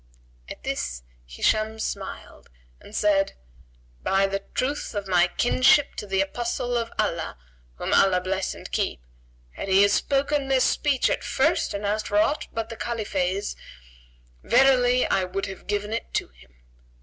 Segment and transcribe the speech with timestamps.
[0.49, 3.33] At this Hisham smiled and said,
[4.01, 7.37] "By the truth of my kinship to the Apostle of Allah
[7.75, 8.99] (whom Allah bless and keep!),
[9.51, 13.55] had he spoken this speech at first and asked for aught except the Caliphase,
[14.41, 16.49] verily I would have given it to him.